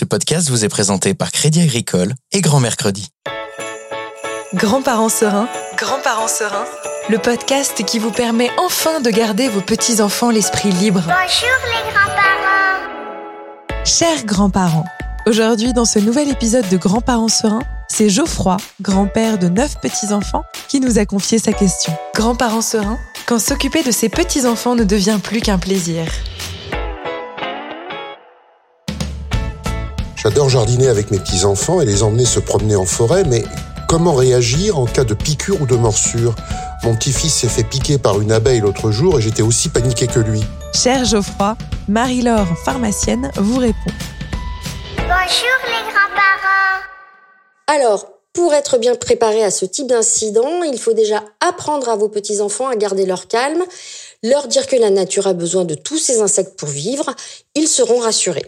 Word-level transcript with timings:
Ce 0.00 0.06
podcast 0.06 0.48
vous 0.48 0.64
est 0.64 0.70
présenté 0.70 1.12
par 1.12 1.30
Crédit 1.30 1.60
Agricole 1.60 2.14
et 2.32 2.40
Grand 2.40 2.58
Mercredi. 2.58 3.10
Grands-parents 4.54 5.10
sereins, 5.10 5.46
grands-parents 5.76 6.26
sereins, 6.26 6.64
le 7.10 7.18
podcast 7.18 7.84
qui 7.84 7.98
vous 7.98 8.10
permet 8.10 8.48
enfin 8.56 9.00
de 9.00 9.10
garder 9.10 9.50
vos 9.50 9.60
petits-enfants 9.60 10.30
l'esprit 10.30 10.72
libre. 10.72 11.02
Bonjour 11.02 11.58
les 11.66 11.92
grands-parents. 11.92 12.86
Chers 13.84 14.24
grands-parents, 14.24 14.86
aujourd'hui 15.26 15.74
dans 15.74 15.84
ce 15.84 15.98
nouvel 15.98 16.30
épisode 16.30 16.66
de 16.70 16.78
Grands-parents 16.78 17.28
sereins, 17.28 17.60
c'est 17.86 18.08
Geoffroy, 18.08 18.56
grand-père 18.80 19.36
de 19.36 19.50
neuf 19.50 19.78
petits-enfants, 19.82 20.44
qui 20.68 20.80
nous 20.80 20.98
a 20.98 21.04
confié 21.04 21.38
sa 21.38 21.52
question. 21.52 21.94
Grands-parents 22.14 22.62
sereins, 22.62 22.98
quand 23.26 23.38
s'occuper 23.38 23.82
de 23.82 23.90
ses 23.90 24.08
petits-enfants 24.08 24.76
ne 24.76 24.84
devient 24.84 25.18
plus 25.22 25.42
qu'un 25.42 25.58
plaisir. 25.58 26.06
J'adore 30.22 30.50
jardiner 30.50 30.88
avec 30.88 31.10
mes 31.10 31.18
petits-enfants 31.18 31.80
et 31.80 31.86
les 31.86 32.02
emmener 32.02 32.26
se 32.26 32.40
promener 32.40 32.76
en 32.76 32.84
forêt, 32.84 33.24
mais 33.24 33.42
comment 33.88 34.12
réagir 34.12 34.78
en 34.78 34.84
cas 34.84 35.04
de 35.04 35.14
piqûre 35.14 35.62
ou 35.62 35.66
de 35.66 35.76
morsure? 35.76 36.34
Mon 36.82 36.94
petit-fils 36.94 37.32
s'est 37.32 37.48
fait 37.48 37.64
piquer 37.64 37.96
par 37.96 38.20
une 38.20 38.30
abeille 38.30 38.60
l'autre 38.60 38.90
jour 38.90 39.18
et 39.18 39.22
j'étais 39.22 39.40
aussi 39.40 39.70
paniqué 39.70 40.06
que 40.08 40.20
lui. 40.20 40.42
Cher 40.74 41.06
Geoffroy, 41.06 41.56
Marie-Laure, 41.88 42.48
pharmacienne, 42.66 43.30
vous 43.36 43.56
répond. 43.56 43.78
Bonjour 44.98 45.58
les 45.64 45.90
grands-parents. 45.90 46.82
Alors, 47.66 48.06
pour 48.34 48.52
être 48.52 48.76
bien 48.76 48.96
préparé 48.96 49.42
à 49.42 49.50
ce 49.50 49.64
type 49.64 49.86
d'incident, 49.86 50.62
il 50.64 50.78
faut 50.78 50.92
déjà 50.92 51.24
apprendre 51.40 51.88
à 51.88 51.96
vos 51.96 52.10
petits-enfants 52.10 52.68
à 52.68 52.76
garder 52.76 53.06
leur 53.06 53.26
calme, 53.26 53.64
leur 54.22 54.48
dire 54.48 54.66
que 54.66 54.76
la 54.76 54.90
nature 54.90 55.26
a 55.26 55.32
besoin 55.32 55.64
de 55.64 55.74
tous 55.74 55.96
ces 55.96 56.20
insectes 56.20 56.58
pour 56.58 56.68
vivre, 56.68 57.06
ils 57.54 57.68
seront 57.68 58.00
rassurés. 58.00 58.46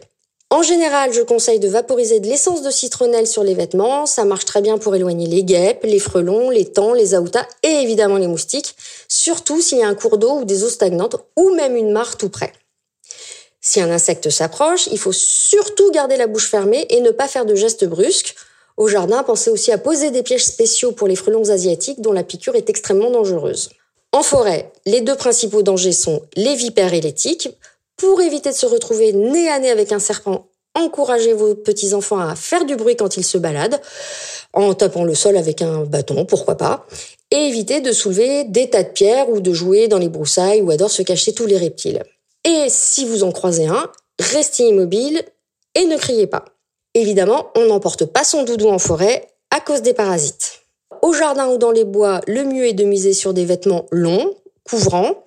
En 0.52 0.60
général, 0.60 1.14
je 1.14 1.22
conseille 1.22 1.60
de 1.60 1.68
vaporiser 1.68 2.20
de 2.20 2.26
l'essence 2.26 2.60
de 2.60 2.70
citronnelle 2.70 3.26
sur 3.26 3.42
les 3.42 3.54
vêtements. 3.54 4.04
Ça 4.04 4.26
marche 4.26 4.44
très 4.44 4.60
bien 4.60 4.76
pour 4.76 4.94
éloigner 4.94 5.26
les 5.26 5.44
guêpes, 5.44 5.82
les 5.82 5.98
frelons, 5.98 6.50
les 6.50 6.66
tans, 6.66 6.92
les 6.92 7.14
aoutas 7.14 7.46
et 7.62 7.70
évidemment 7.70 8.18
les 8.18 8.26
moustiques, 8.26 8.76
surtout 9.08 9.62
s'il 9.62 9.78
y 9.78 9.82
a 9.82 9.88
un 9.88 9.94
cours 9.94 10.18
d'eau 10.18 10.40
ou 10.40 10.44
des 10.44 10.62
eaux 10.62 10.68
stagnantes 10.68 11.16
ou 11.36 11.54
même 11.54 11.74
une 11.74 11.90
mare 11.90 12.18
tout 12.18 12.28
près. 12.28 12.52
Si 13.62 13.80
un 13.80 13.90
insecte 13.90 14.28
s'approche, 14.28 14.88
il 14.88 14.98
faut 14.98 15.12
surtout 15.12 15.90
garder 15.90 16.18
la 16.18 16.26
bouche 16.26 16.50
fermée 16.50 16.84
et 16.90 17.00
ne 17.00 17.12
pas 17.12 17.28
faire 17.28 17.46
de 17.46 17.54
gestes 17.54 17.86
brusques. 17.86 18.34
Au 18.76 18.88
jardin, 18.88 19.22
pensez 19.22 19.48
aussi 19.48 19.72
à 19.72 19.78
poser 19.78 20.10
des 20.10 20.22
pièges 20.22 20.44
spéciaux 20.44 20.92
pour 20.92 21.08
les 21.08 21.16
frelons 21.16 21.48
asiatiques 21.48 22.02
dont 22.02 22.12
la 22.12 22.24
piqûre 22.24 22.56
est 22.56 22.68
extrêmement 22.68 23.10
dangereuse. 23.10 23.70
En 24.12 24.22
forêt, 24.22 24.70
les 24.84 25.00
deux 25.00 25.16
principaux 25.16 25.62
dangers 25.62 25.92
sont 25.92 26.20
les 26.36 26.56
vipères 26.56 26.92
et 26.92 27.00
les 27.00 27.14
tiques. 27.14 27.48
Pour 27.96 28.20
éviter 28.20 28.50
de 28.50 28.54
se 28.54 28.66
retrouver 28.66 29.12
nez 29.12 29.48
à 29.48 29.60
nez 29.60 29.70
avec 29.70 29.92
un 29.92 30.00
serpent, 30.00 30.48
encouragez 30.74 31.32
vos 31.32 31.54
petits-enfants 31.54 32.18
à 32.18 32.34
faire 32.34 32.64
du 32.64 32.76
bruit 32.76 32.96
quand 32.96 33.16
ils 33.16 33.24
se 33.24 33.38
baladent, 33.38 33.80
en 34.52 34.74
tapant 34.74 35.04
le 35.04 35.14
sol 35.14 35.36
avec 35.36 35.62
un 35.62 35.84
bâton, 35.84 36.24
pourquoi 36.24 36.56
pas, 36.56 36.86
et 37.30 37.48
évitez 37.48 37.80
de 37.80 37.92
soulever 37.92 38.44
des 38.44 38.70
tas 38.70 38.82
de 38.82 38.90
pierres 38.90 39.30
ou 39.30 39.40
de 39.40 39.52
jouer 39.52 39.88
dans 39.88 39.98
les 39.98 40.08
broussailles 40.08 40.60
où 40.60 40.70
adorent 40.70 40.90
se 40.90 41.02
cacher 41.02 41.32
tous 41.32 41.46
les 41.46 41.56
reptiles. 41.56 42.02
Et 42.44 42.66
si 42.68 43.04
vous 43.04 43.22
en 43.24 43.32
croisez 43.32 43.66
un, 43.66 43.90
restez 44.18 44.64
immobile 44.64 45.22
et 45.74 45.84
ne 45.84 45.96
criez 45.96 46.26
pas. 46.26 46.44
Évidemment, 46.94 47.50
on 47.56 47.66
n'emporte 47.66 48.04
pas 48.04 48.24
son 48.24 48.42
doudou 48.42 48.68
en 48.68 48.78
forêt 48.78 49.28
à 49.50 49.60
cause 49.60 49.82
des 49.82 49.94
parasites. 49.94 50.60
Au 51.00 51.12
jardin 51.12 51.48
ou 51.48 51.56
dans 51.56 51.70
les 51.70 51.84
bois, 51.84 52.20
le 52.26 52.44
mieux 52.44 52.66
est 52.66 52.74
de 52.74 52.84
miser 52.84 53.14
sur 53.14 53.32
des 53.32 53.44
vêtements 53.44 53.86
longs, 53.90 54.34
couvrants. 54.68 55.24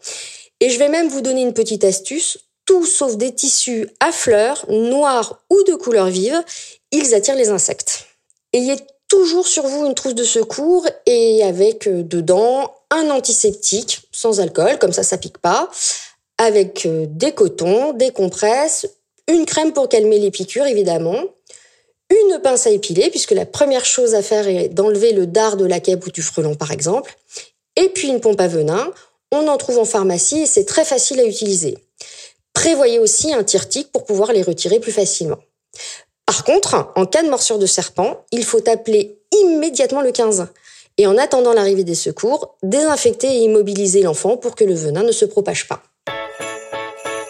Et 0.60 0.70
je 0.70 0.80
vais 0.80 0.90
même 0.90 1.08
vous 1.08 1.22
donner 1.22 1.42
une 1.42 1.54
petite 1.54 1.84
astuce 1.84 2.38
tout 2.66 2.86
sauf 2.86 3.16
des 3.16 3.34
tissus 3.34 3.90
à 4.00 4.12
fleurs, 4.12 4.66
noirs 4.70 5.42
ou 5.50 5.64
de 5.64 5.76
couleur 5.76 6.08
vive, 6.08 6.44
ils 6.92 7.14
attirent 7.14 7.36
les 7.36 7.50
insectes. 7.50 8.06
Ayez 8.54 8.76
toujours 9.08 9.48
sur 9.48 9.68
vous 9.68 9.86
une 9.86 9.94
trousse 9.94 10.16
de 10.16 10.24
secours 10.24 10.88
et 11.06 11.44
avec 11.44 11.88
euh, 11.88 12.04
dedans 12.04 12.74
un 12.90 13.10
antiseptique 13.10 14.02
sans 14.12 14.40
alcool, 14.40 14.80
comme 14.80 14.94
ça 14.94 15.04
ça 15.04 15.18
pique 15.18 15.38
pas, 15.38 15.70
avec 16.38 16.86
euh, 16.86 17.06
des 17.08 17.32
cotons, 17.32 17.94
des 17.94 18.12
compresses, 18.12 18.88
une 19.28 19.46
crème 19.46 19.74
pour 19.74 19.90
calmer 19.90 20.20
les 20.20 20.32
piqûres 20.32 20.66
évidemment, 20.66 21.24
une 22.10 22.40
pince 22.40 22.68
à 22.68 22.72
épiler 22.72 23.10
puisque 23.10 23.32
la 23.32 23.46
première 23.46 23.86
chose 23.86 24.16
à 24.16 24.22
faire 24.22 24.48
est 24.48 24.70
d'enlever 24.70 25.12
le 25.12 25.28
dard 25.28 25.58
de 25.58 25.66
la 25.66 25.80
guêpe 25.80 26.06
ou 26.06 26.12
du 26.12 26.22
frelon 26.22 26.56
par 26.56 26.72
exemple, 26.72 27.16
et 27.76 27.90
puis 27.90 28.08
une 28.08 28.22
pompe 28.22 28.42
à 28.42 28.48
venin. 28.48 28.92
On 29.32 29.48
en 29.48 29.58
trouve 29.58 29.80
en 29.80 29.86
pharmacie 29.86 30.42
et 30.42 30.46
c'est 30.46 30.66
très 30.66 30.86
facile 30.86 31.20
à 31.20 31.26
utiliser. 31.26 31.78
Prévoyez 32.56 32.98
aussi 32.98 33.32
un 33.34 33.44
tire-tique 33.44 33.92
pour 33.92 34.06
pouvoir 34.06 34.34
les 34.34 34.42
retirer 34.42 34.80
plus 34.80 34.92
facilement. 34.92 35.38
Par 36.26 36.44
contre, 36.44 36.92
en 36.96 37.06
cas 37.06 37.22
de 37.22 37.30
morsure 37.30 37.60
de 37.60 37.68
serpent, 37.68 38.26
il 38.32 38.44
faut 38.44 38.68
appeler 38.68 39.20
immédiatement 39.44 40.02
le 40.02 40.12
15. 40.12 40.48
Et 40.98 41.06
en 41.06 41.18
attendant 41.18 41.54
l'arrivée 41.54 41.84
des 41.84 41.94
secours, 41.94 42.56
désinfecter 42.64 43.28
et 43.28 43.40
immobiliser 43.42 44.02
l'enfant 44.02 44.38
pour 44.38 44.56
que 44.56 44.64
le 44.64 44.74
venin 44.74 45.04
ne 45.04 45.12
se 45.12 45.26
propage 45.26 45.68
pas. 45.68 45.84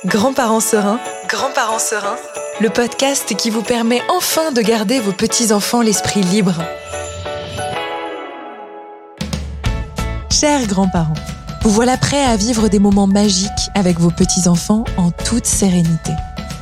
Grands-parents 0.05 0.59
sereins, 0.59 0.99
grands-parents 1.27 1.79
sereins, 1.79 2.17
le 2.61 2.69
podcast 2.69 3.35
qui 3.35 3.49
vous 3.49 3.63
permet 3.63 4.01
enfin 4.07 4.51
de 4.51 4.61
garder 4.61 4.99
vos 4.99 5.11
petits-enfants 5.11 5.81
l'esprit 5.81 6.21
libre. 6.21 6.61
Chers 10.31 10.67
grands-parents, 10.67 11.15
vous 11.65 11.71
voilà 11.71 11.97
prêts 11.97 12.23
à 12.23 12.35
vivre 12.35 12.67
des 12.67 12.77
moments 12.77 13.07
magiques 13.07 13.71
avec 13.73 13.99
vos 13.99 14.11
petits-enfants 14.11 14.83
en 14.97 15.09
toute 15.09 15.47
sérénité. 15.47 16.11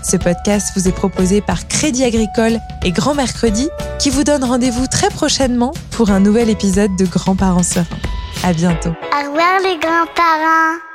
Ce 0.02 0.16
podcast 0.16 0.72
vous 0.78 0.88
est 0.88 0.94
proposé 0.94 1.41
par 1.41 1.68
Crédit 1.68 2.06
Agricole 2.06 2.62
et 2.86 2.91
Grand 2.91 3.14
Mercredi 3.14 3.68
qui 4.00 4.09
vous 4.09 4.24
donne 4.24 4.46
rendez-vous 4.46 4.88
très 4.88 5.09
prochainement 5.09 5.74
pour 5.91 6.09
un 6.09 6.22
nouvel 6.22 6.50
épisode 6.50 6.96
de 6.96 7.06
Grands-parents 7.06 7.64
sereins. 7.64 7.86
À 8.44 8.53
bientôt. 8.53 8.91
Au 8.91 9.30
revoir 9.30 9.59
les 9.59 9.78
grands-parents. 9.78 10.92